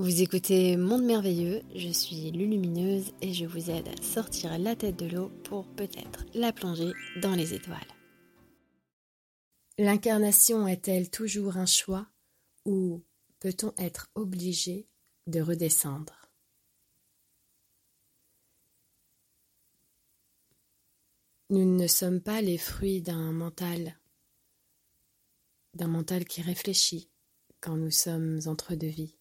Vous 0.00 0.22
écoutez 0.22 0.78
Monde 0.78 1.04
Merveilleux, 1.04 1.60
je 1.74 1.90
suis 1.90 2.30
Lulumineuse 2.30 3.12
et 3.20 3.34
je 3.34 3.44
vous 3.44 3.68
aide 3.68 3.86
à 3.86 4.02
sortir 4.02 4.58
la 4.58 4.74
tête 4.74 4.96
de 4.96 5.04
l'eau 5.04 5.28
pour 5.44 5.66
peut-être 5.74 6.24
la 6.32 6.54
plonger 6.54 6.94
dans 7.20 7.34
les 7.34 7.52
étoiles. 7.52 7.76
L'incarnation 9.76 10.66
est-elle 10.66 11.10
toujours 11.10 11.58
un 11.58 11.66
choix 11.66 12.06
ou 12.64 13.04
peut-on 13.40 13.74
être 13.76 14.08
obligé 14.14 14.88
de 15.26 15.42
redescendre? 15.42 16.30
Nous 21.50 21.76
ne 21.76 21.86
sommes 21.86 22.22
pas 22.22 22.40
les 22.40 22.56
fruits 22.56 23.02
d'un 23.02 23.32
mental, 23.32 24.00
d'un 25.74 25.88
mental 25.88 26.24
qui 26.24 26.40
réfléchit 26.40 27.10
quand 27.60 27.76
nous 27.76 27.90
sommes 27.90 28.40
entre 28.46 28.74
deux 28.74 28.86
vies. 28.86 29.19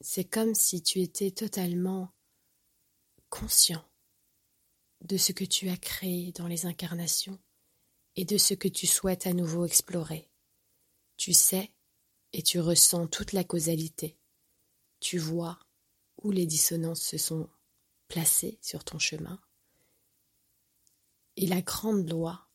C'est 0.00 0.24
comme 0.24 0.54
si 0.54 0.82
tu 0.82 1.00
étais 1.00 1.30
totalement 1.30 2.14
conscient 3.28 3.84
de 5.02 5.18
ce 5.18 5.32
que 5.32 5.44
tu 5.44 5.68
as 5.68 5.76
créé 5.76 6.32
dans 6.32 6.46
les 6.46 6.64
incarnations 6.64 7.38
et 8.16 8.24
de 8.24 8.38
ce 8.38 8.54
que 8.54 8.68
tu 8.68 8.86
souhaites 8.86 9.26
à 9.26 9.34
nouveau 9.34 9.66
explorer. 9.66 10.30
Tu 11.16 11.34
sais 11.34 11.70
et 12.32 12.42
tu 12.42 12.60
ressens 12.60 13.08
toute 13.08 13.32
la 13.32 13.44
causalité. 13.44 14.16
Tu 15.00 15.18
vois 15.18 15.58
où 16.22 16.30
les 16.30 16.46
dissonances 16.46 17.02
se 17.02 17.18
sont 17.18 17.48
placées 18.08 18.58
sur 18.62 18.84
ton 18.84 18.98
chemin. 18.98 19.40
Et 21.36 21.46
la 21.46 21.60
grande 21.60 22.08
loi, 22.08 22.48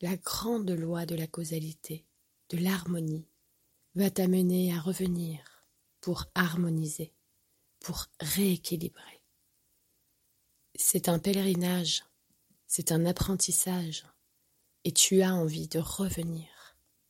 la 0.00 0.16
grande 0.16 0.70
loi 0.70 1.06
de 1.06 1.14
la 1.14 1.26
causalité, 1.26 2.06
de 2.50 2.58
l'harmonie, 2.58 3.26
va 3.94 4.10
t'amener 4.10 4.74
à 4.74 4.80
revenir 4.80 5.51
pour 6.02 6.26
harmoniser, 6.34 7.14
pour 7.80 8.08
rééquilibrer. 8.20 9.22
C'est 10.74 11.08
un 11.08 11.18
pèlerinage, 11.18 12.04
c'est 12.66 12.92
un 12.92 13.06
apprentissage, 13.06 14.04
et 14.84 14.92
tu 14.92 15.22
as 15.22 15.32
envie 15.34 15.68
de 15.68 15.78
revenir, 15.78 16.48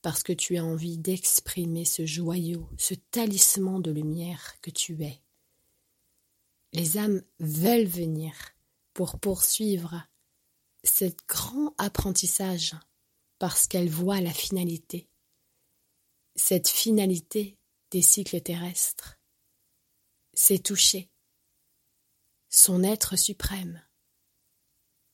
parce 0.03 0.22
que 0.22 0.33
tu 0.33 0.58
as 0.58 0.64
envie 0.64 0.98
d'exprimer 0.98 1.84
ce 1.84 2.05
joyau, 2.05 2.69
ce 2.78 2.94
talisman 2.94 3.81
de 3.81 3.91
lumière 3.91 4.61
que 4.61 4.70
tu 4.70 5.03
es. 5.03 5.20
Les 6.75 6.98
âmes 6.98 7.22
veulent 7.41 7.86
venir 7.86 8.33
pour 8.92 9.19
poursuivre 9.19 10.06
ce 10.84 11.06
grand 11.28 11.75
apprentissage 11.78 12.75
parce 13.38 13.66
qu'elles 13.66 13.91
voient 13.91 14.20
la 14.20 14.33
finalité. 14.33 15.09
Cette 16.34 16.69
finalité 16.69 17.56
des 17.92 18.00
cycles 18.00 18.40
terrestres, 18.40 19.20
c'est 20.32 20.62
toucher 20.62 21.12
son 22.48 22.82
être 22.82 23.16
suprême. 23.16 23.86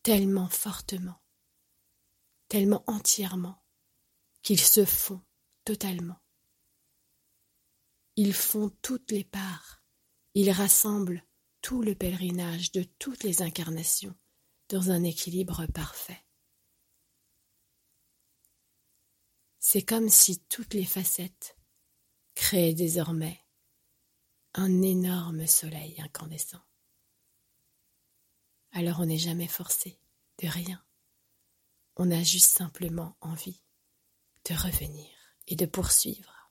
Tellement 0.04 0.48
fortement, 0.48 1.20
tellement 2.46 2.84
entièrement, 2.86 3.62
qu'ils 4.42 4.60
se 4.60 4.84
font 4.84 5.20
totalement. 5.64 6.20
Ils 8.14 8.32
font 8.32 8.70
toutes 8.80 9.10
les 9.10 9.24
parts, 9.24 9.82
ils 10.34 10.52
rassemblent 10.52 11.26
tout 11.60 11.82
le 11.82 11.96
pèlerinage 11.96 12.70
de 12.70 12.84
toutes 12.84 13.24
les 13.24 13.42
incarnations 13.42 14.16
dans 14.68 14.92
un 14.92 15.02
équilibre 15.02 15.66
parfait. 15.66 16.24
C'est 19.58 19.82
comme 19.82 20.08
si 20.08 20.44
toutes 20.44 20.74
les 20.74 20.86
facettes 20.86 21.57
crée 22.48 22.72
désormais 22.72 23.44
un 24.54 24.80
énorme 24.80 25.46
soleil 25.46 26.00
incandescent. 26.00 26.62
Alors 28.72 29.00
on 29.00 29.04
n'est 29.04 29.18
jamais 29.18 29.46
forcé 29.46 29.98
de 30.42 30.48
rien. 30.48 30.82
On 31.96 32.10
a 32.10 32.22
juste 32.22 32.50
simplement 32.50 33.18
envie 33.20 33.60
de 34.48 34.54
revenir 34.54 35.10
et 35.46 35.56
de 35.56 35.66
poursuivre. 35.66 36.50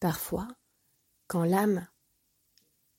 Parfois, 0.00 0.48
quand 1.28 1.44
l'âme 1.44 1.88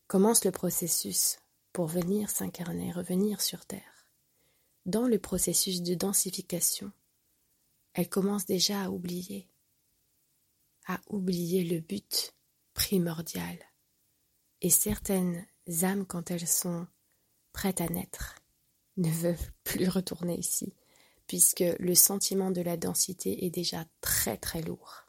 commence 0.07 0.45
le 0.45 0.51
processus 0.51 1.37
pour 1.71 1.85
venir 1.85 2.31
s'incarner, 2.31 2.91
revenir 2.91 3.41
sur 3.41 3.67
Terre, 3.67 4.09
dans 4.87 5.05
le 5.05 5.19
processus 5.19 5.83
de 5.83 5.93
densification, 5.93 6.91
elle 7.93 8.09
commence 8.09 8.47
déjà 8.47 8.85
à 8.85 8.89
oublier 8.89 9.47
à 10.89 10.99
oublier 11.07 11.63
le 11.63 11.81
but 11.81 12.33
primordial. 12.73 13.57
Et 14.61 14.71
certaines 14.71 15.45
âmes, 15.83 16.03
quand 16.03 16.31
elles 16.31 16.47
sont 16.47 16.87
prêtes 17.53 17.79
à 17.79 17.87
naître, 17.87 18.35
ne 18.97 19.11
veulent 19.11 19.53
plus 19.63 19.87
retourner 19.87 20.35
ici, 20.35 20.73
puisque 21.27 21.63
le 21.77 21.93
sentiment 21.93 22.49
de 22.49 22.61
la 22.61 22.75
densité 22.75 23.45
est 23.45 23.51
déjà 23.51 23.85
très 24.01 24.35
très 24.35 24.63
lourd. 24.63 25.05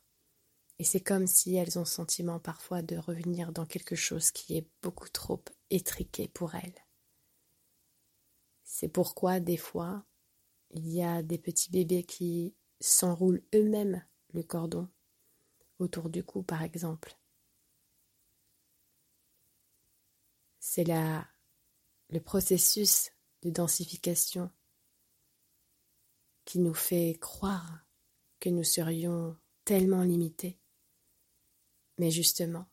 Et 0.78 0.84
c'est 0.84 1.00
comme 1.00 1.26
si 1.26 1.56
elles 1.56 1.78
ont 1.78 1.82
le 1.82 1.86
sentiment 1.86 2.38
parfois 2.38 2.82
de 2.82 2.98
revenir 2.98 3.50
dans 3.50 3.66
quelque 3.66 3.96
chose 3.96 4.30
qui 4.32 4.58
est 4.58 4.68
beaucoup 4.82 5.08
trop 5.08 5.42
étriqué 5.70 6.28
pour 6.28 6.54
elles. 6.54 6.84
C'est 8.64 8.88
pourquoi 8.88 9.40
des 9.40 9.56
fois, 9.56 10.04
il 10.72 10.88
y 10.90 11.02
a 11.02 11.22
des 11.22 11.38
petits 11.38 11.70
bébés 11.70 12.04
qui 12.04 12.54
s'enroulent 12.80 13.42
eux-mêmes 13.54 14.04
le 14.34 14.42
cordon 14.42 14.86
autour 15.80 16.10
du 16.10 16.22
cou, 16.24 16.42
par 16.42 16.62
exemple. 16.62 17.16
C'est 20.58 20.84
la, 20.84 21.26
le 22.10 22.20
processus 22.20 23.10
de 23.42 23.50
densification 23.50 24.50
qui 26.44 26.58
nous 26.58 26.74
fait 26.74 27.16
croire 27.20 27.86
que 28.38 28.50
nous 28.50 28.64
serions 28.64 29.36
tellement 29.64 30.02
limités. 30.02 30.58
Mais 31.98 32.10
justement, 32.10 32.66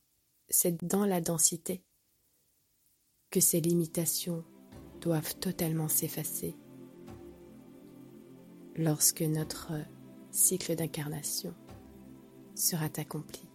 c'est 0.50 0.84
dans 0.84 1.06
la 1.06 1.22
densité 1.22 1.84
que 3.30 3.40
ces 3.40 3.62
limitations 3.62 4.44
doivent 5.02 5.36
totalement 5.36 5.90
s'effacer 5.90 6.56
lorsque 8.76 9.22
notre 9.22 9.74
cycle 10.32 10.76
d'incarnation 10.76 11.54
sera 12.58 12.90
accompli. 13.02 13.47